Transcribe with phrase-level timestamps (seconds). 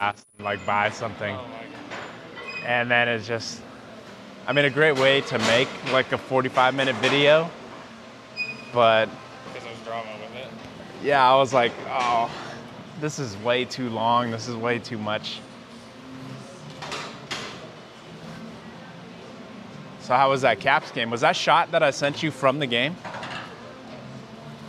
[0.00, 1.34] and like buy something.
[1.34, 1.46] Oh.
[2.64, 3.60] And then it's just,
[4.46, 7.50] I mean, a great way to make like a 45 minute video.
[8.72, 9.06] But
[9.52, 10.48] Because there's drama with it.
[11.02, 12.30] yeah, I was like, oh,
[13.00, 14.30] this is way too long.
[14.30, 15.40] This is way too much.
[20.00, 21.10] So how was that Caps game?
[21.10, 22.96] Was that shot that I sent you from the game?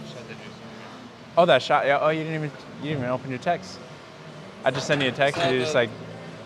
[0.08, 0.44] Shut the juice.
[1.38, 1.86] Oh, that shot.
[1.86, 2.00] Yeah.
[2.00, 2.52] Oh, you didn't even
[2.82, 3.80] you didn't even open your text.
[4.64, 5.90] I just sent you a text and you just like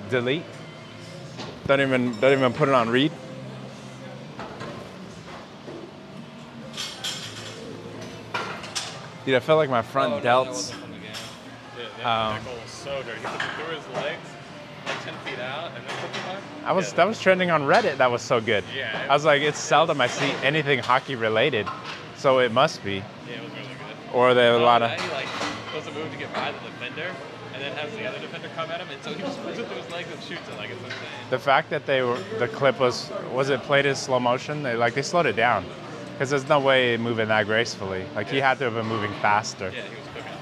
[0.10, 0.44] delete.
[1.68, 3.12] Don't even don't even put it on read.
[9.26, 10.48] Dude, I felt like my front oh, no, delts.
[10.48, 11.12] wasn't from the game.
[11.76, 13.20] Dude, that, Um, was so dirty.
[13.20, 14.30] He put it through his legs,
[14.86, 16.38] like 10 feet out, and then put the puck.
[16.64, 17.98] I was Yeah, that was trending on Reddit.
[17.98, 18.64] That was so good.
[18.76, 21.68] Yeah, it I was like, it's seldom I see anything hockey related,
[22.16, 22.98] so it must be.
[23.28, 24.14] Yeah, it was really good.
[24.16, 24.92] Or there are a lot of.
[24.92, 25.28] that, He like
[25.74, 27.12] does a move to get by the defender,
[27.56, 29.66] and then has the other defender come at him, and so he just puts it
[29.68, 31.00] through his legs and shoots it like it's insane.
[31.30, 34.62] The fact that they were the clip was was it played in slow motion?
[34.62, 35.66] They like they slowed it down
[36.14, 38.06] because there's no way moving that gracefully.
[38.14, 39.72] Like he had to have been moving faster.
[39.74, 40.38] Yeah, he was cooking.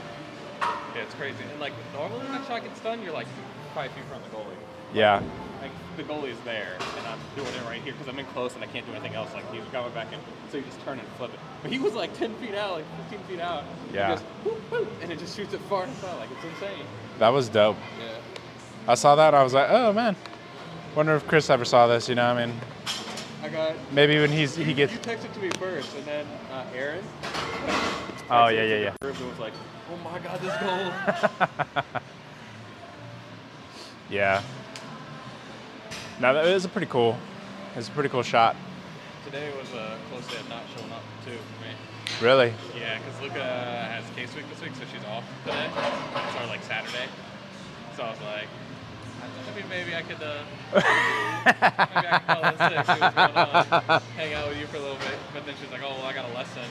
[0.95, 1.37] Yeah, it's crazy.
[1.51, 3.27] And like normally when that shot gets done, you're like
[3.75, 4.55] five feet from the goalie.
[4.93, 5.21] Yeah.
[5.61, 8.63] Like the goalie's there, and I'm doing it right here because I'm in close and
[8.63, 9.33] I can't do anything else.
[9.33, 10.19] Like he's coming back in,
[10.51, 11.39] so you just turn and flip it.
[11.61, 13.63] But he was like 10 feet out, like 15 feet out.
[13.89, 14.09] He Yeah.
[14.15, 16.15] goes, whoop, whoop, and it just shoots it far and far.
[16.17, 16.85] Like it's insane.
[17.19, 17.77] That was dope.
[17.99, 18.91] Yeah.
[18.91, 19.33] I saw that.
[19.33, 20.15] I was like, oh man.
[20.95, 22.07] Wonder if Chris ever saw this.
[22.07, 22.55] You know, I mean,
[23.41, 23.75] I got.
[23.91, 24.93] maybe when he's he gets.
[24.93, 27.03] You texted to me first, and then uh, Aaron.
[28.29, 28.93] Oh yeah yeah yeah.
[29.01, 29.53] and was like,
[29.91, 31.83] "Oh my God, this goal!"
[34.13, 34.43] Yeah.
[36.19, 37.17] No, that was a pretty cool.
[37.73, 38.55] It was a pretty cool shot.
[39.25, 41.73] Today was a close day of not showing up too for me.
[42.21, 42.53] Really.
[42.77, 45.67] Yeah, because Luca has case week this week, so she's off today.
[45.67, 47.07] It's our like Saturday.
[47.97, 48.47] So I was like,
[49.21, 53.35] I mean, maybe I could, uh, maybe I could call in sick, see what's going
[53.37, 55.15] on, hang out with you for a little bit.
[55.33, 56.65] But then she's like, oh, well, I got a lesson,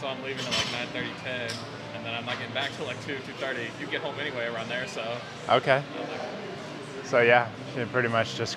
[0.00, 1.50] so I'm leaving at like 9:30, 10,
[1.96, 3.68] and then I'm not getting back till like 2, 2:30.
[3.80, 5.02] You get home anyway around there, so
[5.48, 5.82] Okay.
[5.98, 8.56] Like, So yeah, she pretty much just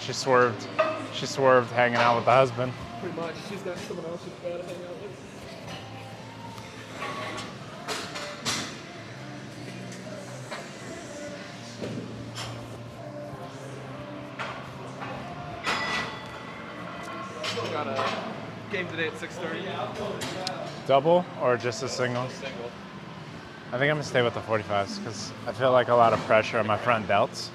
[0.00, 0.66] she swerved.
[1.12, 2.72] She swerved hanging out with the husband.
[3.00, 3.34] pretty much.
[3.48, 5.09] She's got someone else she's got to hang out with.
[19.00, 20.86] Today at 6:30.
[20.86, 22.28] Double or just a single?
[22.28, 22.70] Single.
[23.68, 26.18] I think I'm gonna stay with the 45s because I feel like a lot of
[26.26, 27.48] pressure on my front delts.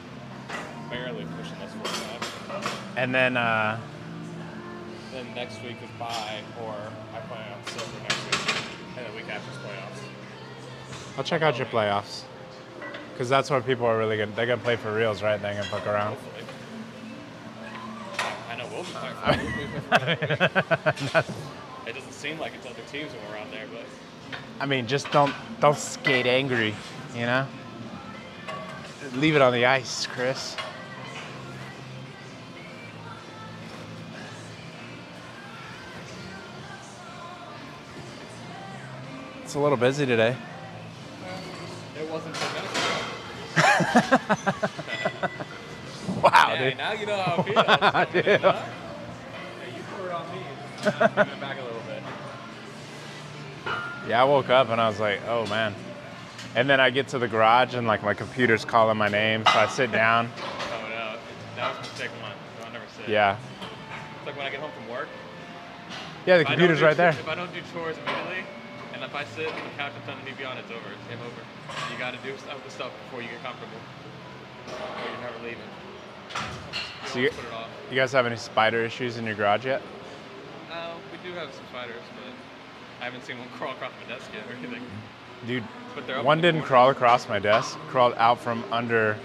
[0.90, 2.94] Barely pushing this 45.
[2.98, 3.80] And then uh,
[5.12, 6.74] Then next week is bye, or
[7.14, 8.66] I plan on silver next week,
[8.98, 11.18] and the week after is playoffs.
[11.18, 12.24] I'll check out your playoffs
[13.14, 14.32] because that's where people are really gonna.
[14.32, 15.40] They're gonna play for reals, right?
[15.42, 16.18] They're gonna fuck around.
[18.94, 19.14] Hopefully.
[19.24, 23.38] I know we'll be playing for It doesn't seem like it's other teams when we're
[23.38, 23.86] out there, but
[24.60, 26.76] I mean, just don't don't skate angry,
[27.14, 27.48] you know.
[29.14, 30.56] Leave it on the ice, Chris.
[39.44, 40.36] It's a little busy today.
[41.98, 42.74] it wasn't 10 minutes.
[46.22, 46.78] Wow, Hey, dude.
[46.78, 48.56] now you know how I feel.
[54.08, 55.74] Yeah, I woke up and I was like, oh man.
[56.56, 59.58] And then I get to the garage and like my computer's calling my name, so
[59.60, 60.32] I sit down.
[60.42, 61.18] Oh no,
[61.56, 62.32] that was mistake one.
[62.64, 63.10] I'll never sit.
[63.10, 63.38] Yeah.
[64.18, 65.08] It's like when I get home from work.
[66.28, 67.10] Yeah, the computer's right there.
[67.10, 68.44] If I don't do chores immediately,
[68.94, 70.80] and if I sit on the couch and turn the TV on, it's over.
[70.94, 71.42] It's game over.
[71.92, 73.78] You got to do stuff the stuff before you get comfortable.
[74.68, 75.70] Or you're never leaving.
[77.04, 77.70] You So you, put it off.
[77.90, 79.82] you guys have any spider issues in your garage yet?
[81.26, 84.56] Do have some spiders, but I haven't seen one crawl across my desk yet or
[84.58, 84.84] anything.
[85.48, 85.64] Dude,
[85.96, 86.68] But they're up one didn't corner.
[86.68, 89.18] crawl across my desk, crawled out from under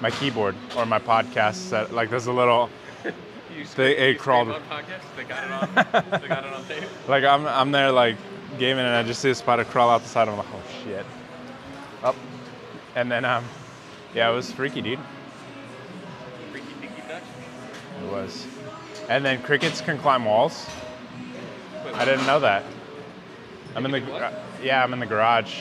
[0.00, 1.92] my keyboard or my podcast set.
[1.92, 2.70] Like there's a little,
[3.56, 5.02] You They- it crawled- on podcast.
[5.16, 5.74] They got it on.
[6.20, 6.84] they got it on tape.
[7.08, 8.16] like I'm, I'm there like
[8.58, 10.28] gaming and I just see a spider crawl out the side.
[10.28, 11.04] I'm like, oh shit.
[12.04, 12.14] Up.
[12.96, 13.44] And then, um,
[14.14, 14.98] yeah, it was freaky, dude.
[16.52, 17.22] Freaky deaky Dutch.
[18.04, 18.46] It was.
[19.08, 20.66] And then crickets can climb walls.
[22.00, 22.64] I didn't know that.
[23.76, 24.32] I'm in the
[24.62, 25.60] yeah, I'm in the garage,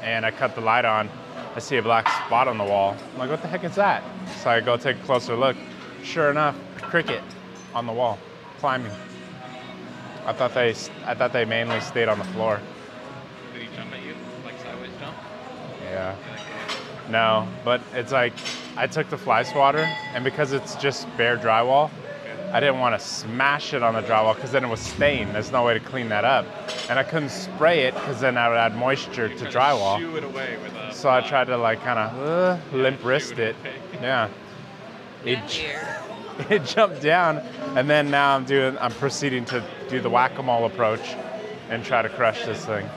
[0.00, 1.10] and I cut the light on.
[1.56, 2.96] I see a black spot on the wall.
[3.12, 4.04] I'm like, what the heck is that?
[4.44, 5.56] So I go take a closer look.
[6.04, 7.20] Sure enough, cricket
[7.74, 8.16] on the wall,
[8.58, 8.92] climbing.
[10.24, 10.70] I thought they,
[11.04, 12.60] I thought they mainly stayed on the floor.
[13.52, 14.14] Did he jump at you?
[14.44, 15.16] Like sideways jump?
[15.82, 16.14] Yeah.
[17.10, 18.34] No, but it's like
[18.76, 21.90] I took the fly swatter, and because it's just bare drywall,
[22.52, 25.34] I didn't want to smash it on the drywall because then it was stained.
[25.34, 26.46] There's no way to clean that up,
[26.88, 29.98] and I couldn't spray it because then I would add moisture to drywall.
[29.98, 30.92] Shoo it away with a.
[30.94, 32.22] So I tried to like kind of
[32.72, 33.72] uh, limp wrist it it.
[33.94, 34.02] away.
[34.02, 34.28] Yeah.
[35.24, 35.64] It,
[36.50, 37.38] it jumped down,
[37.74, 38.78] and then now I'm doing.
[38.78, 41.16] I'm proceeding to do the whack-a-mole approach,
[41.68, 42.88] and try to crush this thing.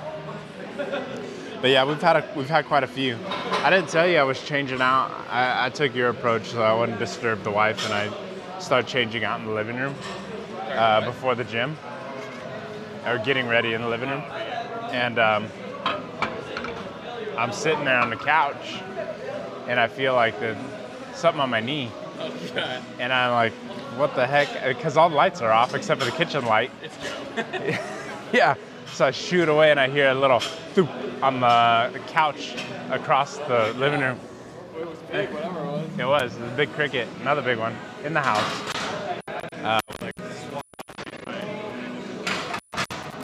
[1.61, 3.17] But yeah, we've had a, we've had quite a few.
[3.63, 5.11] I didn't tell you I was changing out.
[5.29, 8.28] I, I took your approach so I wouldn't disturb the wife, and I
[8.59, 9.95] started changing out in the living room
[10.69, 11.77] uh, before the gym,
[13.05, 14.23] or getting ready in the living room,
[14.91, 15.47] and um,
[17.37, 18.81] I'm sitting there on the couch,
[19.67, 20.57] and I feel like the
[21.13, 21.91] something on my knee,
[22.21, 23.53] Oh, and I'm like,
[23.97, 24.49] what the heck?
[24.75, 26.71] Because all the lights are off except for the kitchen light.
[26.83, 27.79] It's
[28.33, 28.55] Yeah.
[28.93, 30.89] So I shoot away and I hear a little thoop
[31.23, 32.55] on the couch
[32.89, 34.19] across the living room.
[34.79, 35.89] It was big, whatever it was.
[35.97, 38.73] It was, it was a big cricket, another big one in the house.
[39.27, 39.79] Uh,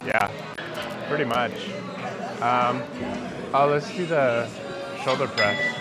[0.04, 0.30] yeah,
[1.08, 1.52] pretty much.
[2.42, 2.82] Um,
[3.54, 4.48] oh, let's do the
[5.02, 5.74] shoulder press.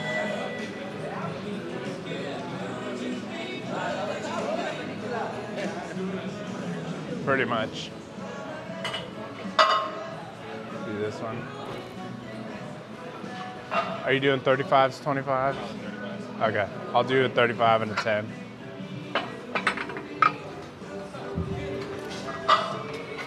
[7.26, 7.90] Pretty much.
[10.86, 11.55] Do this one.
[14.06, 15.56] Are you doing 35s, 25s?
[16.40, 18.32] Okay, I'll do a 35 and a 10.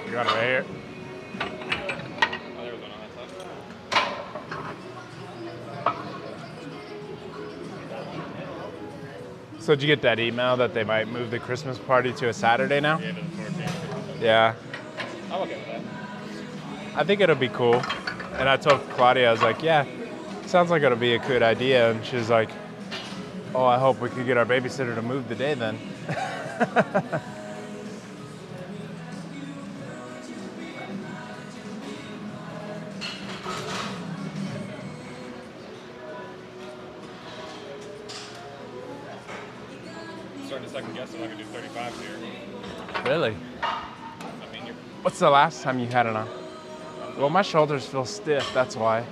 [0.06, 0.64] You got it right here.
[1.40, 3.28] There was one on that side.
[9.58, 12.32] So did you get that email that they might move the Christmas party to a
[12.32, 13.00] Saturday now?
[13.00, 14.20] Yeah, to the 14th.
[14.20, 14.54] Yeah,
[15.32, 15.82] I'm okay with that.
[16.94, 17.82] I think it'll be cool.
[18.34, 19.84] And I told Claudia, I was like, yeah,
[20.49, 21.91] sounds like it'll be a good idea.
[21.91, 22.49] And she's like,
[23.55, 25.77] oh, I hope we could get our babysitter to move the day then.
[26.09, 26.15] I'm
[40.47, 42.09] starting to second guess if I can do 35 here.
[43.05, 43.37] Really?
[43.62, 43.85] I
[44.53, 46.27] mean, you're What's the last time you had it on?
[47.19, 49.05] Well, my shoulders feel stiff, that's why.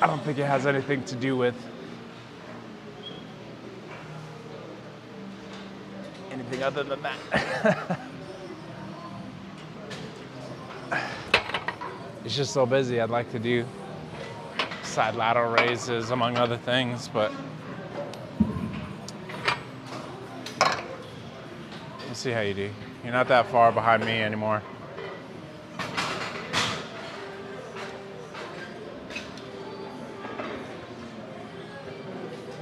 [0.00, 1.56] I don't think it has anything to do with
[6.30, 7.98] anything other than that.
[12.24, 13.00] it's just so busy.
[13.00, 13.64] I'd like to do
[14.84, 17.32] side lateral raises, among other things, but
[22.06, 22.70] we'll see how you do.
[23.02, 24.62] You're not that far behind me anymore.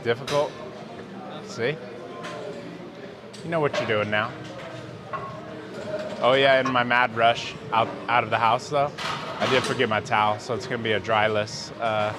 [0.07, 0.53] Difficult?
[1.49, 1.77] See?
[3.43, 4.31] You know what you're doing now.
[6.21, 8.93] Oh yeah, in my mad rush out out of the house though,
[9.41, 12.15] I did forget my towel, so it's gonna be a dryless uh,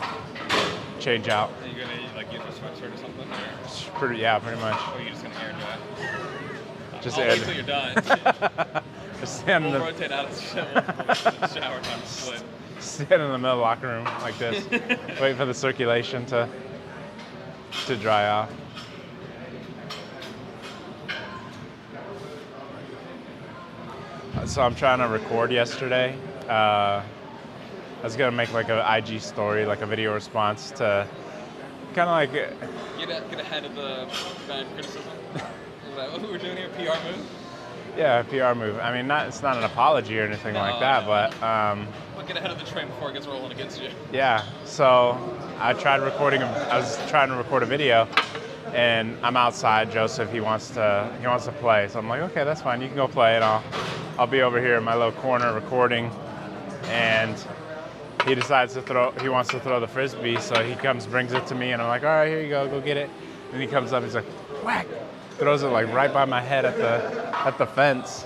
[0.99, 1.49] change out.
[1.61, 4.75] Are you gonna like use a sweatshirt or something, or, pretty, yeah, pretty much.
[4.75, 6.99] or are you just gonna air dry?
[6.99, 8.83] Just I'll air wait till you're done.
[9.21, 11.79] Just stand in we'll the rotate out of the shower, we'll wait till the shower
[11.79, 12.43] time split.
[12.81, 14.69] stand in the middle of the locker room like this,
[15.21, 16.49] wait for the circulation to
[17.85, 18.51] to dry off.
[24.45, 26.17] So I'm trying to record yesterday.
[26.47, 31.07] Uh, I was gonna make like an IG story, like a video response to
[31.93, 34.07] kind of like Get, a, get ahead of the
[34.47, 35.11] bad criticism.
[35.35, 36.69] Is that what we're doing here?
[36.69, 37.25] PR move?
[37.97, 38.79] Yeah, a PR move.
[38.79, 41.07] I mean, not it's not an apology or anything like that, no.
[41.07, 43.89] but um, Well, get ahead of the train before it gets rolling against you.
[44.11, 44.45] Yeah.
[44.65, 45.17] So
[45.59, 46.41] I tried recording.
[46.41, 48.07] A, I was trying to record a video,
[48.73, 49.91] and I'm outside.
[49.91, 51.87] Joseph, he wants to he wants to play.
[51.87, 52.81] So I'm like, okay, that's fine.
[52.81, 53.63] You can go play, and I'll
[54.19, 56.11] I'll be over here in my little corner recording.
[56.85, 57.35] And
[58.27, 59.11] he decides to throw.
[59.21, 61.87] He wants to throw the frisbee, so he comes, brings it to me, and I'm
[61.87, 63.09] like, all right, here you go, go get it.
[63.53, 64.25] And he comes up, he's like,
[64.63, 64.87] whack,
[65.37, 68.25] throws it like right by my head at the at the fence.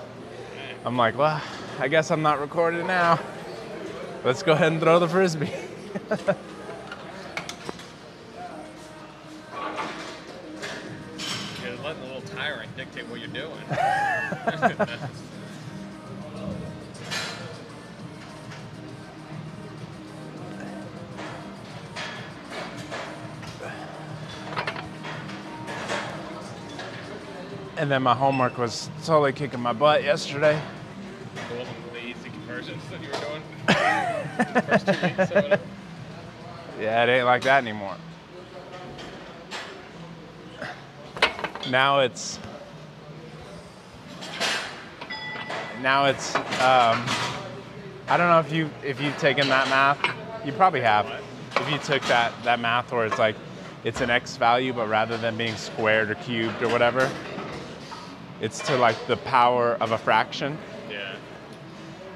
[0.85, 1.41] I'm like, well,
[1.79, 3.19] I guess I'm not recording now.
[4.23, 5.51] Let's go ahead and throw the frisbee.
[27.91, 30.57] And then my homework was totally kicking my butt yesterday.
[31.35, 34.63] It wasn't the easy conversions that you were doing.
[34.65, 35.63] First two weeks or whatever.
[36.79, 37.97] Yeah, it ain't like that anymore.
[41.69, 42.39] Now it's
[45.81, 47.03] now it's um,
[48.07, 50.45] I don't know if you if you've taken that math.
[50.45, 51.11] You probably have.
[51.57, 53.35] If you took that that math where it's like
[53.83, 57.11] it's an x value, but rather than being squared or cubed or whatever,
[58.41, 60.57] it's to like the power of a fraction.
[60.89, 61.15] Yeah.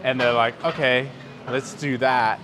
[0.04, 1.10] And they're like, okay,
[1.48, 2.40] let's do that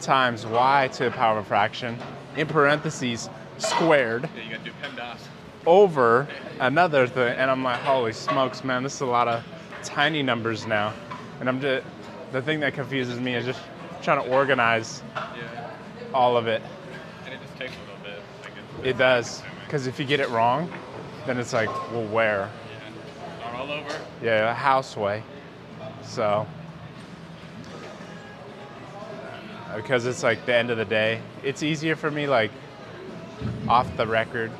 [0.00, 1.96] times y to the power of a fraction
[2.36, 5.18] in parentheses squared Yeah, you gotta do PEMDAS.
[5.66, 6.26] over
[6.60, 7.34] another thing.
[7.38, 9.44] And I'm like, holy smokes, man, this is a lot of
[9.82, 10.92] tiny numbers now.
[11.40, 11.86] And I'm just,
[12.32, 13.60] the thing that confuses me is just
[14.02, 15.70] trying to organize Yeah.
[16.12, 16.60] all of it.
[17.24, 18.22] And it just takes a little bit.
[18.42, 18.52] Like
[18.84, 19.42] it, It does.
[19.64, 20.70] Because if you get it wrong,
[21.26, 22.50] then it's like, well, where?
[23.66, 23.72] Yeah.
[23.72, 24.00] All over.
[24.22, 25.22] Yeah, a house way.
[26.02, 26.46] So,
[29.74, 32.50] because it's like the end of the day, it's easier for me, like,
[33.68, 34.50] off the record,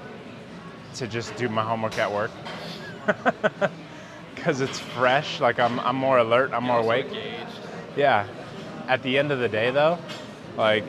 [0.96, 2.30] to just do my homework at work.
[4.34, 7.06] Because it's fresh, like, I'm, I'm more alert, I'm more awake.
[7.06, 7.58] Engaged.
[7.96, 8.26] Yeah.
[8.88, 9.96] At the end of the day, though,
[10.58, 10.84] like,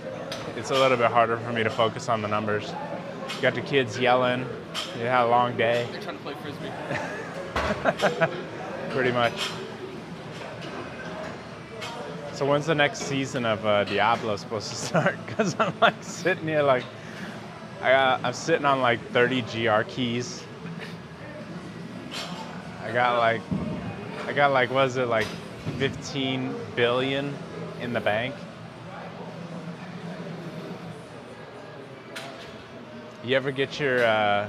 [0.57, 2.73] it's a little bit harder for me to focus on the numbers.
[3.41, 4.45] Got the kids yelling,
[4.97, 5.87] you had a long day.
[5.91, 6.69] They're trying to play frisbee.
[8.89, 9.49] pretty much.
[12.33, 15.17] So when's the next season of uh, Diablo supposed to start?
[15.25, 16.83] Because I'm like sitting here like
[17.81, 20.43] I got, I'm sitting on like 30 GR keys.
[22.83, 23.41] I got like
[24.27, 25.27] I got like was it like
[25.77, 27.33] 15 billion
[27.81, 28.35] in the bank.
[33.23, 34.47] You ever get your uh,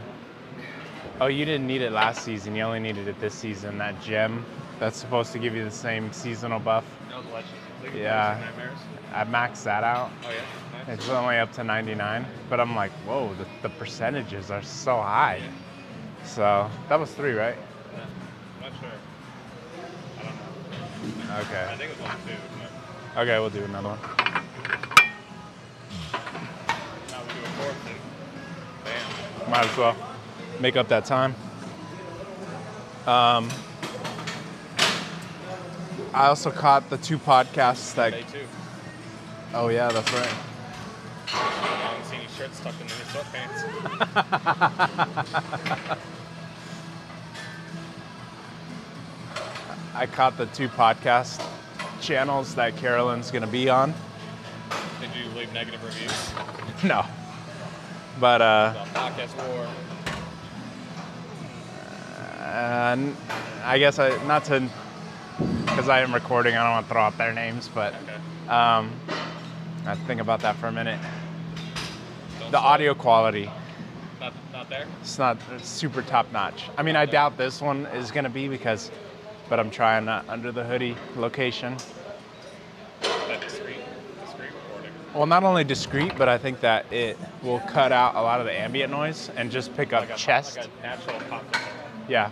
[1.18, 2.54] Oh, you didn't need it last season.
[2.54, 3.78] You only needed it this season.
[3.78, 4.44] That gem
[4.78, 6.84] that's supposed to give you the same seasonal buff.
[7.08, 7.96] That was Legends.
[7.96, 8.38] Yeah.
[9.14, 10.10] I maxed that out.
[10.24, 10.42] Oh yeah.
[10.86, 10.98] Nice.
[10.98, 15.40] It's only up to 99, but I'm like, whoa, the, the percentages are so high.
[16.24, 17.56] So that was three, right?
[17.94, 18.00] Yeah.
[18.56, 18.90] I'm not sure.
[20.18, 21.36] I don't know.
[21.40, 21.66] Okay.
[21.70, 22.36] I think it was only two.
[23.14, 23.98] But Okay, we'll do another one.
[27.08, 29.48] now we do a fourth.
[29.48, 29.96] Might as well
[30.60, 31.34] make up that time.
[33.06, 33.48] Um,
[36.12, 38.14] I also caught the two podcasts that.
[39.54, 40.34] Oh yeah, that's right.
[41.84, 43.64] Long seen his shirt stuck in his sweatpants.
[49.94, 51.42] I caught the two podcast
[52.00, 53.94] channels that Carolyn's gonna be on.
[55.00, 56.32] Did you leave negative reviews?
[56.84, 57.06] No,
[58.20, 59.66] but uh, podcast war.
[62.56, 63.14] And
[63.64, 64.66] I guess I not to
[65.66, 66.54] because I am recording.
[66.56, 68.14] I don't want to throw out their names, but Okay.
[68.48, 68.90] um,
[69.86, 70.98] I think about that for a minute.
[72.40, 73.50] Don't The audio quality,
[74.20, 74.86] Not, not there.
[75.02, 76.64] it's not it's super top notch.
[76.78, 78.90] I mean, I doubt this one is gonna be because,
[79.50, 81.76] but I'm trying uh, under the hoodie location.
[83.40, 83.76] Discreet,
[84.24, 84.50] discreet.
[85.14, 88.46] Well, not only discreet, but I think that it will cut out a lot of
[88.46, 90.56] the ambient noise and just pick up Like a, chest.
[90.56, 91.44] Like a natural pop.
[92.08, 92.30] Yeah.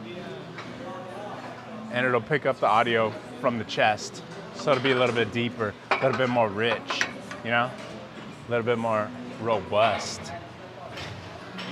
[1.95, 4.23] And it'll pick up the audio from the chest.
[4.57, 7.03] So it'll be a little bit deeper, a little bit more rich,
[7.45, 7.71] you know?
[7.71, 9.09] A little bit more
[9.41, 10.21] robust.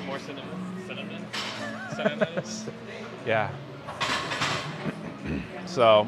[0.07, 0.47] More cinnamon?
[0.87, 1.26] Cinnamon?
[1.97, 2.64] Synonyms?
[3.26, 3.50] Yeah.
[5.67, 6.07] So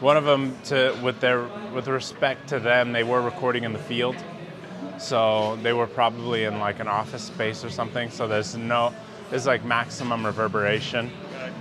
[0.00, 3.78] one of them to with their with respect to them, they were recording in the
[3.78, 4.16] field.
[4.98, 8.10] So they were probably in like an office space or something.
[8.10, 8.92] So there's no
[9.30, 11.10] there's like maximum reverberation.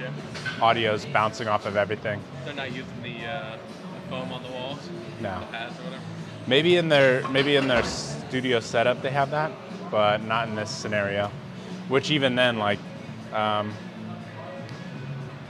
[0.03, 0.61] Okay.
[0.61, 2.21] Audio's bouncing off of everything.
[2.45, 3.57] They're not using the, uh,
[3.93, 4.79] the foam on the walls?
[5.19, 5.39] No.
[5.39, 6.03] The pads or whatever?
[6.47, 9.51] Maybe in their maybe in their studio setup they have that,
[9.91, 11.29] but not in this scenario.
[11.87, 12.79] Which even then, like,
[13.33, 13.73] um,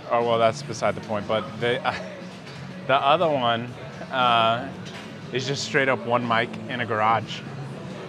[0.10, 1.28] oh well, that's beside the point.
[1.28, 1.80] But the
[2.88, 3.74] the other one
[4.12, 4.68] uh,
[5.32, 7.40] is just straight up one mic in a garage,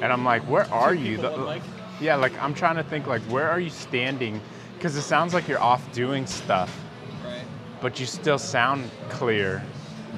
[0.01, 1.19] and I'm like, where are you?
[1.19, 1.61] The-
[2.01, 4.41] Yeah, like I'm trying to think, like, where are you standing?
[4.83, 6.77] Because it sounds like you're off doing stuff
[7.25, 7.45] Right.
[7.81, 9.63] but you still sound clear.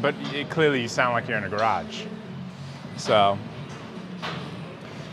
[0.00, 2.04] But it, clearly, you sound like you're in a garage.
[2.96, 3.36] So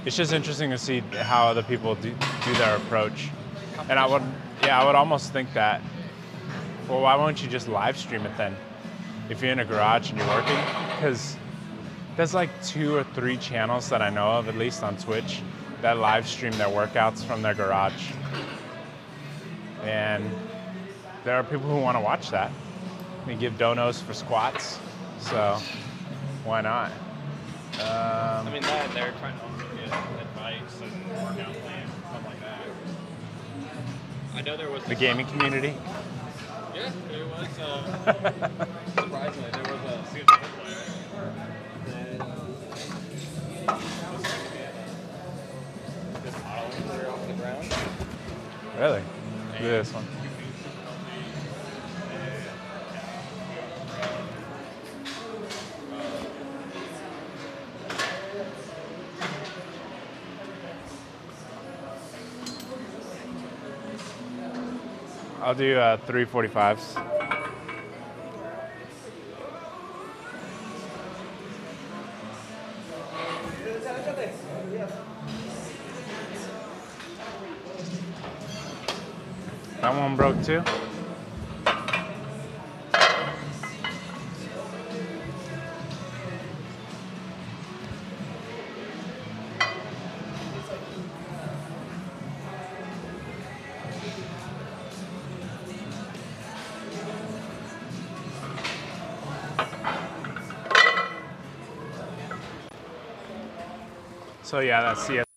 [0.06, 2.14] it's just interesting to see how other people do,
[2.46, 3.28] do their approach.
[3.90, 4.22] And I would,
[4.64, 5.82] yeah, I would almost think that.
[6.88, 8.56] Well, why won't you just live stream it then?
[9.28, 10.60] If you're in a garage and you're working,
[10.96, 11.36] because
[12.16, 15.42] there's like two or three channels that I know of, at least on Twitch,
[15.82, 18.14] that live stream their workouts from their garage.
[19.84, 20.30] And
[21.24, 22.52] there are people who want to watch that.
[23.28, 24.80] We give donos for squats,
[25.20, 25.60] so
[26.44, 26.92] why not?
[27.80, 32.26] I Um, mean, that they're trying to also get advice and workout plans and stuff
[32.26, 32.62] like that.
[34.36, 35.76] I know there was the gaming community.
[36.76, 37.60] Yeah, there was.
[37.60, 38.50] Uh,
[38.98, 41.32] surprisingly, there was a CS:GO player
[41.88, 42.26] that uh,
[46.24, 47.68] this model clear off the ground.
[48.80, 49.04] Really?
[49.62, 50.04] This one.
[65.42, 67.41] I'll do uh, 345s.
[80.52, 80.64] Too?
[104.44, 105.31] So yeah, that's CS.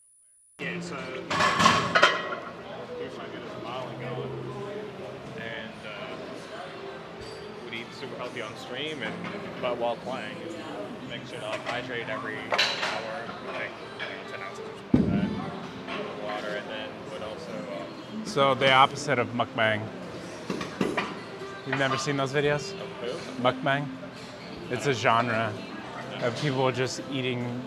[11.27, 16.25] Sure to like hydrate every hour, like you know, ten ounces or something like that,
[16.25, 19.83] water, and then would also uh, So the opposite of mukbang.
[21.67, 22.75] You've never seen those videos?
[23.41, 23.87] Mukbang.
[24.71, 25.53] It's a genre
[26.23, 27.63] of people just eating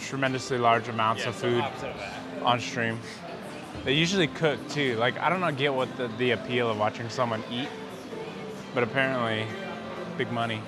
[0.00, 2.98] tremendously large amounts Yeah, of food of on stream.
[3.84, 4.96] They usually cook too.
[4.96, 7.68] Like I don't know, get what the, the appeal of watching someone eat,
[8.74, 9.46] but apparently,
[10.16, 10.60] big money.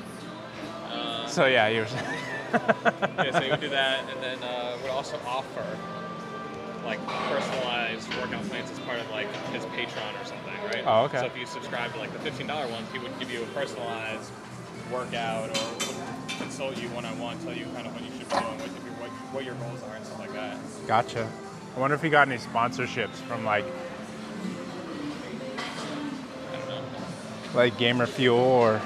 [1.35, 5.19] So yeah, you were yeah, so he would do that, and then uh, would also
[5.26, 5.67] offer
[6.85, 10.85] like personalized workout plans as part of like his Patreon or something, right?
[10.87, 11.19] Oh, okay.
[11.19, 13.47] So if you subscribe to like the fifteen dollar ones, he would give you a
[13.47, 14.30] personalized
[14.93, 15.65] workout or
[16.39, 18.71] consult you one on one, tell you kind of what you should be doing, what,
[18.71, 20.56] your- what, what your goals are, and stuff like that.
[20.87, 21.28] Gotcha.
[21.76, 23.65] I wonder if he got any sponsorships from like
[26.52, 26.82] I don't know.
[27.54, 28.80] like Gamer Fuel or.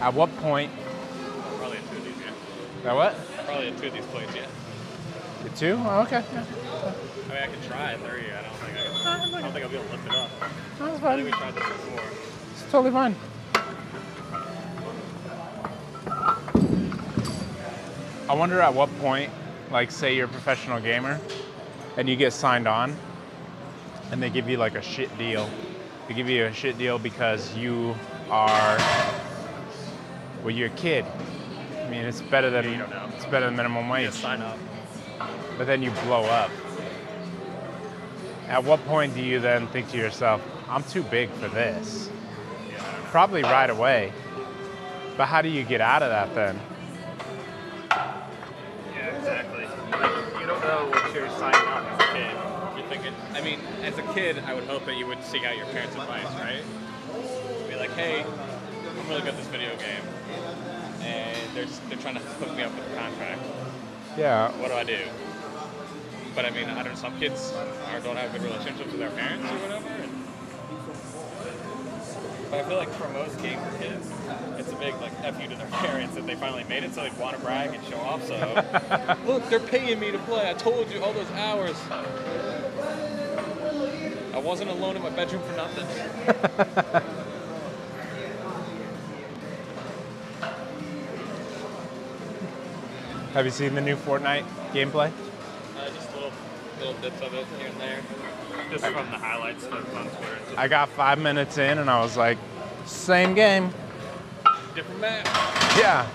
[0.00, 0.70] At what point?
[1.58, 2.14] Probably a two of these,
[2.84, 2.90] yeah.
[2.90, 3.16] At what?
[3.44, 4.46] Probably a two of these plates, yeah.
[5.42, 5.76] The two?
[5.84, 6.24] Oh, okay.
[6.32, 6.44] Yeah.
[6.44, 8.30] I mean, I could try a three.
[8.30, 10.14] I don't think I, uh, can, I don't think I'll be able to lift it
[10.14, 10.30] up.
[10.78, 12.02] That's I think we tried this before.
[12.52, 13.14] It's totally fine.
[18.28, 19.32] I wonder at what point,
[19.70, 21.18] like, say you're a professional gamer
[21.96, 22.94] and you get signed on
[24.12, 25.48] and they give you like a shit deal.
[26.06, 27.94] They give you a shit deal because you
[28.30, 28.78] are,
[30.42, 31.04] well, you're a kid.
[31.84, 33.08] I mean, it's better than you don't know.
[33.14, 34.06] it's better than minimum wage.
[34.06, 34.58] Just sign up.
[35.56, 36.50] but then you blow up.
[38.48, 42.08] At what point do you then think to yourself, I'm too big for this?
[42.68, 43.10] Yeah, I don't know.
[43.10, 44.12] Probably right away.
[45.18, 46.60] But how do you get out of that then?
[47.90, 49.64] Yeah, exactly.
[49.90, 52.78] Like, you don't know what you're signing up as a kid.
[52.78, 55.56] You're thinking, I mean, as a kid, I would hope that you would seek out
[55.56, 56.62] your parents' advice, right?
[57.68, 60.02] Be like, hey, I'm really good at this video game,
[61.58, 63.40] they're, they're trying to hook me up with a contract.
[64.16, 64.50] Yeah.
[64.58, 64.98] What do I do?
[66.34, 67.52] But I mean, I don't know, some kids
[67.90, 69.88] are, don't have good relationships with their parents or whatever.
[69.88, 70.12] And,
[72.50, 74.08] but I feel like for most gamer kids,
[74.56, 77.02] it's a big like F you to their parents that they finally made it, so
[77.02, 78.24] they want to brag and show off.
[78.24, 78.36] So,
[79.26, 80.48] look, they're paying me to play.
[80.48, 81.76] I told you all those hours.
[84.32, 87.14] I wasn't alone in my bedroom for nothing.
[93.34, 95.10] Have you seen the new Fortnite gameplay?
[95.76, 96.32] Uh, just little
[96.78, 98.00] little bits of it here and there,
[98.70, 100.38] just from the highlights on Twitter.
[100.46, 102.38] Just I got five minutes in and I was like,
[102.86, 103.70] same game.
[104.74, 105.26] different map.
[105.78, 106.08] Yeah.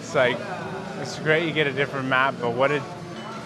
[0.00, 0.38] It's like,
[1.00, 2.82] it's great you get a different map, but what did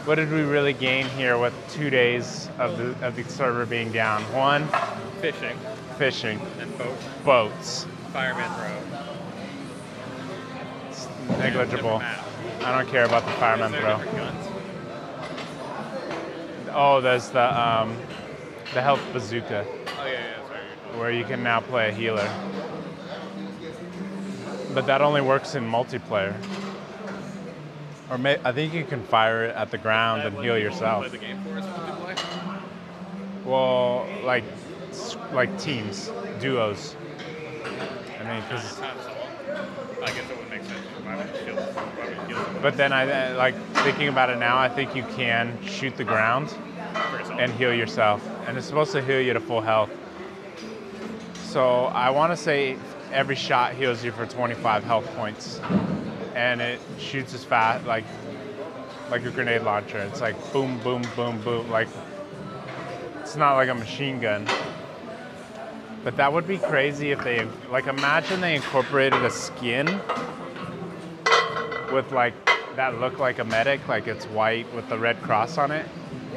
[0.05, 3.93] what did we really gain here with two days of the of the server being
[3.93, 4.23] down?
[4.33, 4.67] One,
[5.21, 5.57] Fishing
[5.99, 6.97] fishing, and boat.
[7.25, 7.87] boats.
[8.13, 9.12] Fireman throw.
[11.39, 12.01] Negligible.
[12.65, 14.01] I don't care about the fireman throw.
[16.75, 17.97] Oh, there's the um,
[18.73, 20.99] the health bazooka Oh yeah, yeah, sorry.
[20.99, 22.31] where you can now play a healer.
[24.75, 26.35] But that only works in multiplayer.
[28.11, 31.09] Or may, I think you can fire it at the ground and heal yourself.
[31.09, 31.65] Play the game for us.
[33.45, 34.45] Well, like
[35.33, 36.97] like teams, duos.
[38.19, 39.17] I mean, Not, 'cause- not solo.
[40.03, 40.52] I guess it would
[41.17, 41.57] make would you heal?
[41.57, 44.59] Would you but then I I- like thinking about it now.
[44.59, 46.55] I think you can shoot the ground
[47.39, 49.91] and heal yourself, and it's supposed to heal you to full health.
[51.45, 52.77] So I want to say
[53.13, 55.61] every shot heals you for 25 health points,
[56.35, 58.05] and it shoots as fast like
[59.11, 59.99] like a grenade launcher.
[59.99, 61.71] It's like boom, boom, boom, boom.
[61.71, 61.89] Like
[63.21, 64.47] it's not like a machine gun.
[66.05, 69.87] But that would be crazy if they like imagine they incorporated a skin
[71.93, 72.35] with like
[72.77, 75.87] that look like a medic, like it's white with the red cross on it,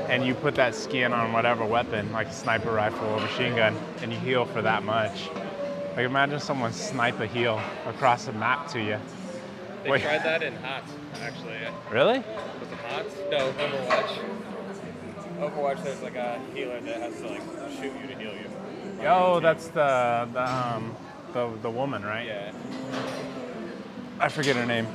[0.09, 3.75] and you put that skin on whatever weapon, like a sniper rifle or machine gun,
[4.01, 5.29] and you heal for that much.
[5.95, 8.99] Like imagine someone snipe a heal across a map to you.
[9.83, 10.01] They Wait.
[10.01, 10.91] tried that in HOTS,
[11.21, 11.57] actually.
[11.91, 12.17] Really?
[12.17, 13.15] Was it HOTS?
[13.31, 14.19] No, Overwatch.
[15.39, 17.41] Overwatch, there's like a healer that has to like
[17.71, 19.07] shoot you to heal you.
[19.07, 20.95] Oh, that's the the um
[21.33, 22.25] the the woman, right?
[22.25, 22.51] Yeah.
[24.19, 24.87] I forget her name.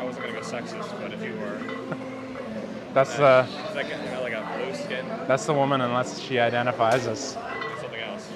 [0.00, 1.58] I wasn't gonna go sexist, but if you were,
[2.94, 6.38] That's the She's like, you know, like a blue skin, that's the woman unless she
[6.40, 7.36] identifies as.
[7.80, 8.28] something else.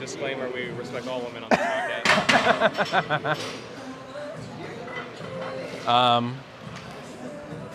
[0.00, 3.38] Disclaimer: We respect all women on this podcast.
[5.86, 6.36] Um,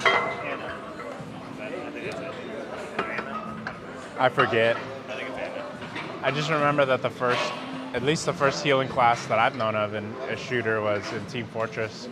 [0.03, 0.73] Ana.
[1.61, 3.75] I think it's Ana.
[4.19, 4.75] I forget.
[5.07, 5.63] I think it's Ana.
[6.21, 7.53] I just remember that the first,
[7.93, 11.25] at least the first healing class that I've known of in a shooter was in
[11.25, 12.07] Team Fortress.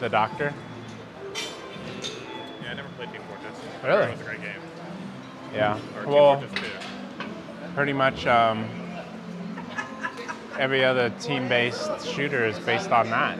[0.00, 0.54] The Doctor.
[2.62, 3.58] Yeah, I never played Team Fortress.
[3.82, 4.02] Really?
[4.04, 4.60] It was a great game.
[5.54, 5.78] Yeah.
[5.98, 6.60] Or Well, Fortress
[7.18, 7.26] 2.
[7.74, 8.68] pretty much um,
[10.58, 13.38] every other team-based shooter is based on that.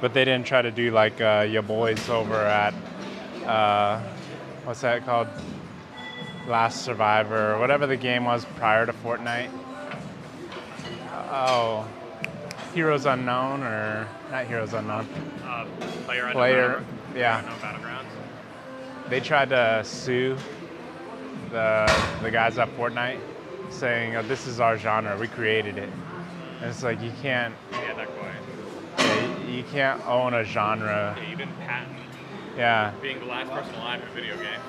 [0.00, 2.74] But they didn't try to do like uh, your boys over at
[3.46, 4.00] uh,
[4.64, 5.28] what's that called?
[6.48, 9.50] Last Survivor, or whatever the game was prior to Fortnite.
[11.30, 11.86] Oh,
[12.74, 15.06] Heroes Unknown or not Heroes Unknown?
[15.44, 15.66] Uh,
[16.04, 17.42] player unknown Player, yeah.
[17.60, 18.06] Battlegrounds.
[19.08, 20.36] They tried to sue
[21.50, 23.18] the the guys at Fortnite,
[23.70, 25.88] saying oh, this is our genre, we created it.
[26.60, 28.34] And it's like you can't Yeah, not quite.
[29.06, 31.16] yeah, you- you can't own a genre.
[31.20, 31.98] Yeah, you patent
[32.60, 32.92] Yeah.
[33.00, 34.60] being the last person alive in a video game.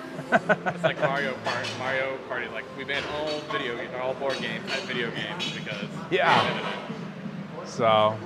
[0.74, 1.70] It's like Mario Party.
[1.78, 2.48] Mario Party.
[2.48, 6.42] Like we banned all video, games, all board games at video games because Yeah.
[6.42, 6.74] we invented
[7.64, 7.68] it.
[7.68, 8.18] So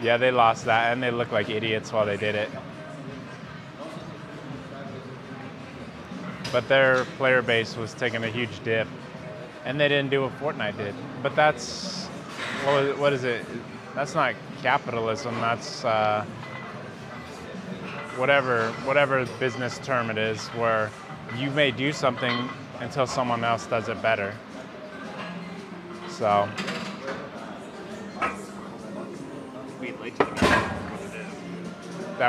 [0.00, 2.48] yeah, they lost that and they looked like idiots while they did it.
[6.52, 8.86] But their player base was taking a huge dip,
[9.64, 10.94] and they didn't do what Fortnite did.
[11.22, 12.06] But that's
[12.64, 13.44] what is, what is it?
[13.94, 15.34] That's not capitalism.
[15.40, 16.24] That's uh,
[18.18, 20.90] whatever whatever business term it is, where
[21.36, 22.48] you may do something
[22.80, 24.34] until someone else does it better.
[26.08, 26.48] So.
[29.80, 29.94] Being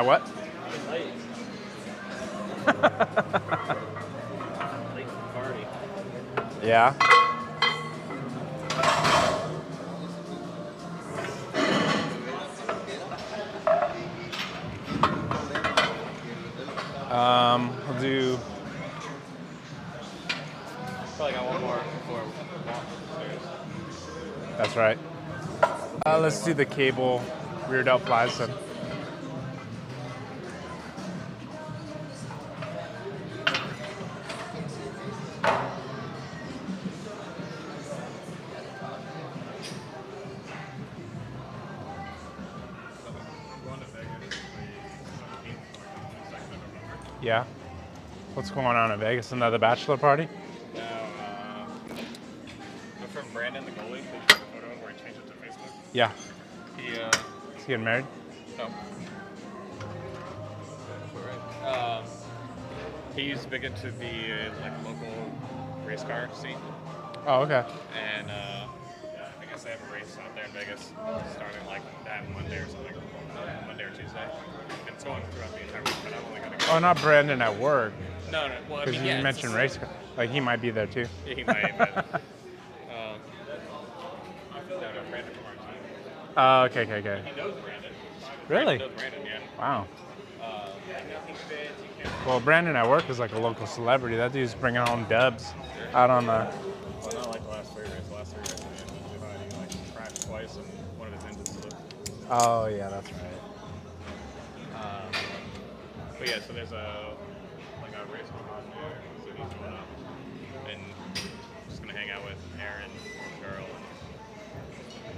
[0.04, 0.24] what?
[6.62, 7.19] to
[24.80, 24.98] right.
[26.06, 27.22] Uh, let's do the cable
[27.68, 28.48] rear delt flies then.
[28.48, 28.58] Going
[43.80, 44.28] to Vegas the
[45.04, 46.96] 17th, 22nd of November.
[47.22, 47.44] Yeah.
[48.34, 49.32] What's going on in Vegas?
[49.32, 50.26] Another bachelor party?
[55.92, 56.12] Yeah.
[56.76, 57.10] He, uh,
[57.56, 58.06] He's getting married.
[58.56, 58.68] no.
[61.66, 62.04] Um,
[63.14, 65.30] he's big into the uh, like local
[65.86, 66.56] race car scene,
[67.26, 67.64] Oh, okay.
[67.94, 68.66] and uh,
[69.40, 70.86] I guess they have a race out there in Vegas
[71.34, 72.94] starting like that Monday or something,
[73.36, 74.24] uh, Monday or Tuesday.
[74.24, 76.64] And it's going throughout the entire week, but I'm only gonna go.
[76.70, 77.92] Oh, not Brandon at work,
[78.32, 78.54] No, no.
[78.70, 79.88] Well, I because mean, you yeah, mentioned race car.
[80.16, 81.06] Like he might be there too.
[81.26, 83.20] Yeah, he might, but um,
[84.70, 86.29] no, no, Brandon from our team.
[86.42, 87.22] Oh, okay, okay, okay.
[87.28, 87.92] He knows Brandon.
[88.48, 88.78] Really?
[88.78, 89.40] Knows Brandon, yeah.
[89.58, 89.86] Wow.
[90.40, 90.68] Uh,
[91.12, 91.70] nothing fits.
[91.98, 92.26] You can't.
[92.26, 94.16] Well, Brandon at work is like a local celebrity.
[94.16, 95.52] That dude's bringing home dubs
[95.92, 96.32] out on the.
[96.32, 98.08] Well, not like the last three races.
[98.08, 98.64] The last three races,
[99.12, 99.18] he
[99.58, 100.64] like crashed twice and
[100.98, 101.76] one of his engines blew.
[102.30, 104.82] Oh yeah, that's right.
[104.82, 105.12] Um,
[106.18, 107.16] But yeah, so there's a
[107.82, 109.86] like a race going on there, so he's going up,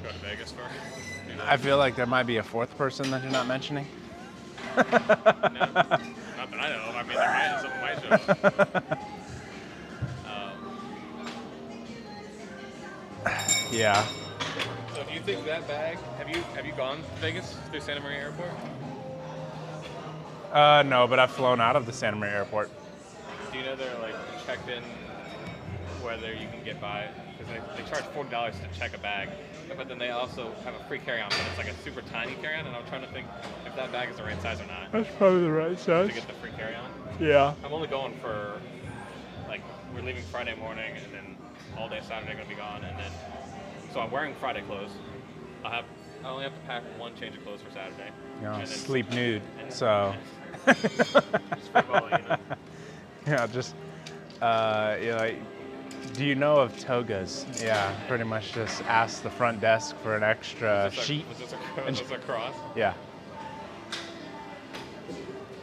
[0.02, 0.62] go to Vegas for.
[1.30, 1.44] You know?
[1.46, 3.86] I feel like there might be a fourth person that you're not mentioning.
[4.76, 5.88] no, not that
[6.60, 6.82] I know.
[6.88, 6.96] of.
[6.96, 8.96] I mean, there might someone might show.
[10.30, 10.52] Um,
[13.72, 14.04] Yeah.
[14.94, 15.98] so do you think that bag?
[16.18, 18.50] Have you have you gone to Vegas through Santa Maria Airport?
[20.52, 22.70] Uh, no, but I've flown out of the Santa Maria airport.
[23.50, 24.14] Do you know they're like
[24.46, 24.82] checked in
[26.02, 27.08] whether you can get by?
[27.38, 29.30] Because they, they charge forty dollars to check a bag,
[29.76, 32.66] but then they also have a free carry-on, but it's like a super tiny carry-on,
[32.66, 33.26] and I'm trying to think
[33.66, 36.08] if that bag is the right size or not That's probably the right size.
[36.08, 36.24] to size.
[36.24, 36.90] get the free carry-on.
[37.20, 37.54] Yeah.
[37.64, 38.60] I'm only going for
[39.48, 39.60] like
[39.94, 41.36] we're leaving Friday morning, and then
[41.78, 43.10] all day Saturday gonna be gone, and then
[43.92, 44.90] so I'm wearing Friday clothes.
[45.64, 45.84] I have
[46.24, 48.10] I only have to pack one change of clothes for Saturday.
[48.40, 49.42] You know, and then- sleep nude.
[49.60, 50.14] and- So.
[51.72, 52.36] football, you know.
[53.26, 53.74] Yeah, just
[54.40, 55.38] uh, you know, like,
[56.14, 57.46] do you know of togas?
[57.62, 61.28] Yeah, pretty much just ask the front desk for an extra Was this a- sheet.
[61.28, 62.54] Was this a, was this a cross?
[62.76, 62.94] Yeah.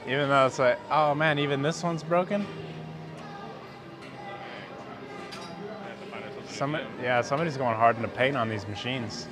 [0.08, 2.46] Even though it's like, oh man, even this one's broken.
[5.70, 8.50] I have to find ourselves a new Some, yeah, somebody's going hard into paint on
[8.50, 9.28] these machines.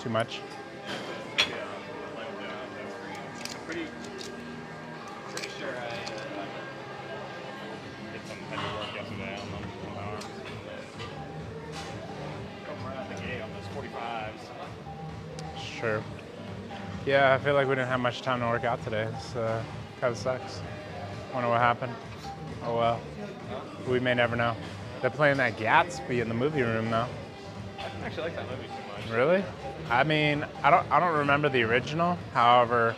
[0.00, 0.40] Too much.
[17.14, 19.04] Yeah, I feel like we didn't have much time to work out today.
[19.14, 19.62] It's uh,
[20.00, 20.60] kind of sucks.
[21.32, 21.94] Wonder what happened.
[22.64, 23.00] Oh well.
[23.88, 24.56] We may never know.
[25.00, 27.06] They're playing that Gatsby in the movie room though.
[27.78, 29.16] I didn't actually like that movie too much.
[29.16, 29.44] Really?
[29.90, 32.18] I mean, I don't I don't remember the original.
[32.32, 32.96] However,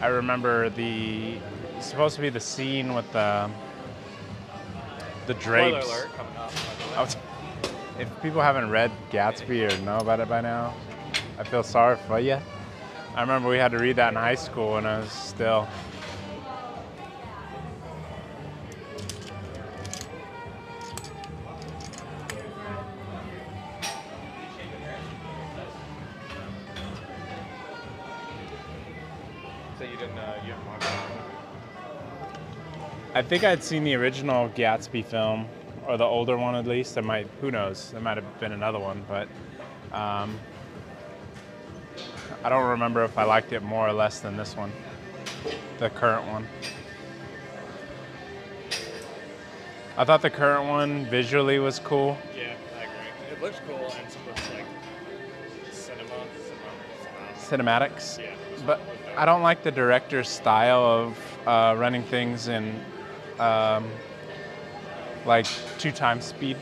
[0.00, 1.36] I remember the
[1.80, 3.50] supposed to be the scene with the
[5.26, 5.84] the drapes.
[5.86, 6.50] Spoiler alert coming up.
[6.96, 7.18] Was-
[7.98, 10.72] If people haven't read Gatsby or know about it by now,
[11.38, 12.38] I feel sorry for you.
[13.14, 15.68] I remember we had to read that in high school when I was still.
[29.76, 31.24] So you didn't, uh, you didn't watch that movie?
[33.14, 35.48] I think I'd seen the original Gatsby film,
[35.88, 36.94] or the older one at least.
[36.94, 37.90] There might, who knows?
[37.90, 39.26] There might have been another one, but
[39.92, 40.38] um,
[42.42, 44.72] I don't remember if I liked it more or less than this one,
[45.78, 46.46] the current one.
[49.96, 52.16] I thought the current one visually was cool.
[52.34, 53.32] Yeah, I agree.
[53.32, 54.16] It looks cool and it's
[54.54, 54.64] like
[55.70, 56.14] cinema,
[57.38, 58.18] cinema, cinematics.
[58.18, 58.34] Yeah.
[58.64, 58.80] But
[59.18, 62.80] I don't like the director's style of uh, running things in
[63.38, 63.90] um,
[65.26, 65.46] like
[65.78, 66.56] two times speed.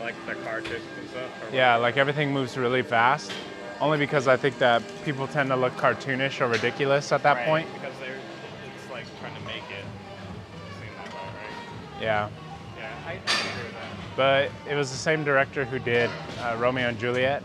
[0.00, 1.30] I like the car chases and stuff.
[1.52, 3.30] Yeah, like everything moves really fast.
[3.80, 7.46] Only because I think that people tend to look cartoonish or ridiculous at that Right,
[7.46, 7.68] point.
[7.74, 9.84] Because they're, it's like trying to make it
[10.78, 12.02] seem that way, right?
[12.02, 12.28] Yeah.
[12.76, 14.16] Yeah, I, I agree with that.
[14.16, 16.10] But it was the same director who did
[16.42, 17.42] uh, Romeo and Juliet.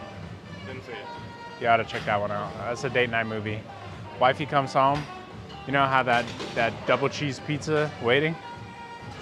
[0.68, 0.98] Didn't see it.
[1.62, 2.52] You ought to check that one out.
[2.58, 3.62] That's a date night movie.
[4.20, 5.02] Wifey comes home.
[5.68, 8.36] You know how that, that double cheese pizza waiting?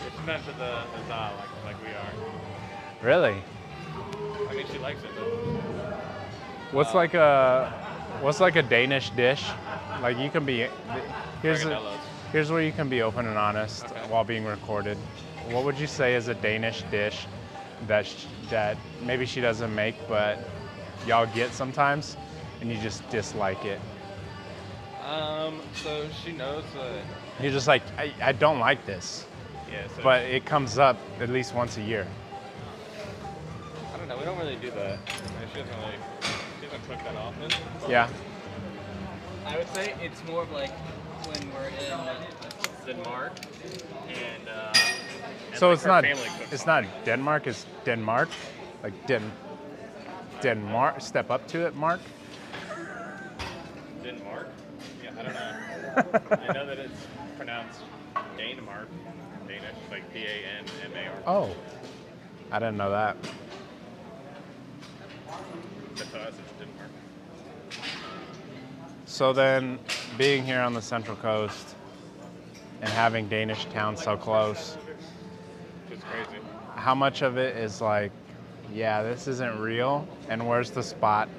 [0.08, 1.32] It's meant for the, za
[1.64, 3.08] like, like we are.
[3.08, 3.44] Really?
[4.50, 5.53] I mean, she likes it, but
[6.74, 7.72] What's like a
[8.22, 9.46] what's like a Danish dish?
[10.02, 10.68] Like you can be
[11.44, 12.00] here's a,
[12.32, 14.00] here's where you can be open and honest Okay.
[14.10, 14.98] while being recorded.
[15.52, 17.28] What would you say is a Danish dish
[17.86, 20.40] that sh- that maybe she doesn't make but
[21.06, 22.18] y'all get sometimes
[22.60, 23.80] and you just dislike it?
[25.06, 27.04] Um, so she knows that.
[27.40, 29.28] You're just like I, I don't like this,
[29.72, 32.08] Yeah, so but it comes up at least once a year.
[33.94, 34.18] I don't know.
[34.18, 34.98] We don't really do that.
[34.98, 35.98] I mean, she doesn't really.
[36.84, 37.50] She doesn't cook that often.
[37.82, 38.10] but Yeah.
[39.46, 40.72] I would say it's more of like
[41.28, 41.76] when we're in
[42.86, 43.34] Denmark,
[44.08, 44.50] and.
[44.50, 44.74] Uh,
[45.52, 46.86] and, So like, it's not cooks it's a not.
[47.06, 48.30] Denmark, it's Denmark.
[48.84, 49.32] Like Den
[50.42, 51.02] Denmark.
[51.02, 52.02] Step up to it, Mark.
[54.04, 54.48] Denmark?
[55.04, 56.50] Yeah, I don't know.
[56.50, 57.80] I know that it's pronounced
[58.38, 58.88] Danemark
[59.48, 61.36] Danish, like D A N M A R.
[61.44, 61.56] Oh,
[62.52, 63.16] I didn't know that.
[65.96, 66.73] But to us, it's Denmark.
[69.14, 69.78] So then,
[70.18, 71.76] being here on the Central Coast
[72.82, 74.76] and having Danish town so close,
[75.92, 76.42] It's crazy.
[76.76, 78.12] how much of it is like,
[78.74, 81.30] yeah, this isn't real, and where's the spot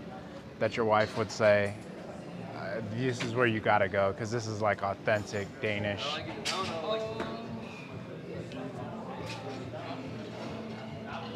[0.61, 1.75] that your wife would say,
[2.57, 6.07] uh, "This is where you gotta go," because this is like authentic Danish.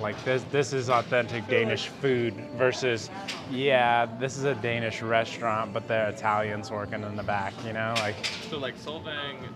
[0.01, 3.11] Like this, this is authentic Danish food versus,
[3.51, 7.53] yeah, this is a Danish restaurant, but there are Italians working in the back.
[7.67, 8.15] You know, like
[8.49, 9.49] So like Solvang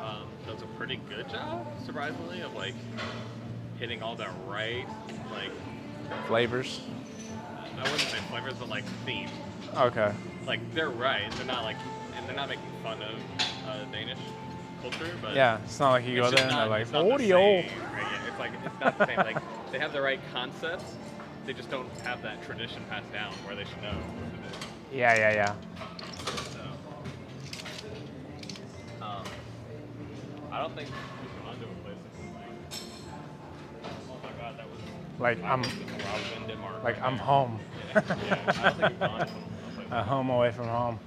[0.00, 2.74] um, does a pretty good job, surprisingly, of like
[3.78, 4.86] hitting all the right
[5.32, 5.50] like
[6.26, 6.80] flavors.
[7.76, 9.30] I wouldn't say flavors, but like themes.
[9.76, 10.12] Okay.
[10.46, 11.28] Like they're right.
[11.32, 11.76] They're not like
[12.16, 13.18] and they're not making fun of
[13.66, 14.18] uh, Danish
[14.80, 17.20] culture, but Yeah, it's not like you go there and they're like, not the right?
[17.26, 19.16] Yeah, it's like it's not the same.
[19.16, 19.36] Like
[19.74, 20.84] they have the right concepts.
[21.46, 24.56] They just don't have that tradition passed down where they should know what it is.
[24.92, 25.54] Yeah, yeah, yeah.
[26.52, 26.60] So,
[29.04, 29.24] um,
[30.52, 32.22] I don't think we've gone to a place that's
[33.82, 34.80] like, oh my god, that was.
[35.18, 36.84] Like I I'm, was in- I was in Denmark.
[36.84, 37.24] like right I'm there.
[37.26, 37.58] home.
[37.96, 38.44] Yeah, yeah.
[38.46, 41.00] I don't think we've gone to a home away from home.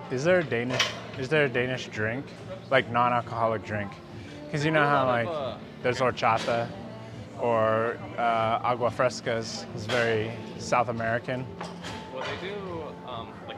[0.10, 0.82] is there a Danish?
[1.18, 2.24] Is there a Danish drink,
[2.70, 3.92] like non-alcoholic drink?
[4.46, 5.28] Because you know how like
[5.82, 6.68] there's horchata
[7.42, 11.44] or uh, agua frescas is very South American.
[12.14, 12.54] Well, they do,
[13.10, 13.56] um, like,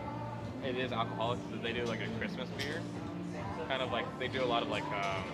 [0.65, 2.81] it is alcoholic, but they do like a Christmas beer.
[3.69, 5.29] Kind of like, they do a lot of like, um,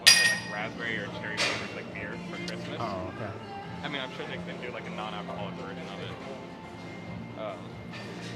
[0.00, 2.76] what's it, like raspberry or cherry flavored like beer for Christmas.
[2.78, 3.32] Oh, okay.
[3.82, 6.14] I mean, I'm sure they can do like a non-alcoholic version of it.
[7.40, 7.58] Um,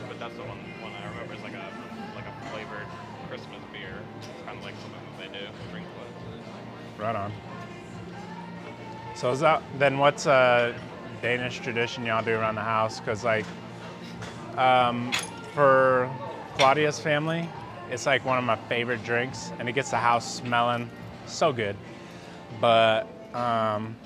[0.08, 1.68] but that's the one, one I remember is like a,
[2.16, 2.88] like a flavored
[3.28, 4.00] Christmas beer.
[4.20, 5.44] It's kind of like something that they do.
[5.72, 7.00] Drink with.
[7.00, 7.32] Right on.
[9.18, 9.98] So is that then?
[9.98, 10.76] What's a
[11.20, 13.00] Danish tradition y'all do around the house?
[13.00, 13.44] Because like,
[14.56, 15.12] um,
[15.54, 16.08] for
[16.56, 17.48] Claudia's family,
[17.90, 20.88] it's like one of my favorite drinks, and it gets the house smelling
[21.26, 21.74] so good.
[22.60, 23.96] But um,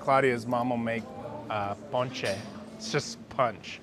[0.00, 1.04] Claudia's mom will make
[1.48, 2.36] uh, ponche.
[2.76, 3.80] It's just punch.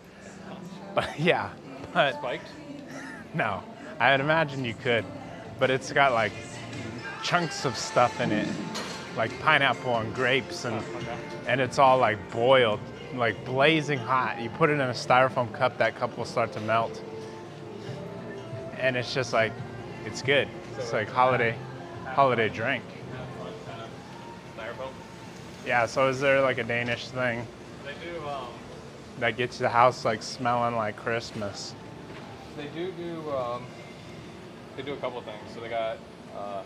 [0.94, 1.50] But yeah,
[1.94, 2.48] but Spiked?
[3.34, 3.64] no,
[4.00, 5.04] I'd imagine you could,
[5.58, 6.34] but it's got like
[7.24, 8.48] chunks of stuff in it,
[9.18, 10.82] like pineapple and grapes, and
[11.48, 12.80] and it's all like boiled,
[13.16, 14.40] like blazing hot.
[14.40, 17.02] You put it in a styrofoam cup, that cup will start to melt,
[18.78, 19.52] and it's just like,
[20.06, 20.48] it's good.
[20.78, 21.56] It's like holiday,
[22.06, 22.84] holiday drink.
[25.66, 25.86] Yeah.
[25.86, 27.46] So is there like a Danish thing
[27.84, 28.48] They do, um,
[29.20, 31.76] that gets the house like smelling like Christmas?
[32.56, 33.64] They do do um,
[34.78, 35.42] they do a couple things.
[35.54, 35.98] So they got
[36.38, 36.62] uh,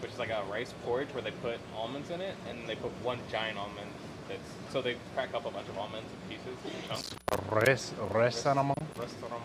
[0.00, 2.90] which is like a rice porridge where they put almonds in it, and they put
[3.02, 3.90] one giant almond.
[4.28, 4.40] That's
[4.72, 7.14] so they crack up a bunch of almonds in pieces, in chunks.
[7.52, 8.74] Res, resanamon?
[8.98, 9.38] Risotto.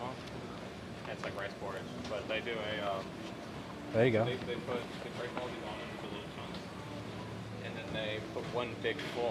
[1.10, 3.04] It's like rice porridge, but they do a um,
[3.92, 4.24] There you go.
[4.24, 6.58] they, they put they break all these almonds into little chunks,
[7.64, 9.30] and then they put one big bowl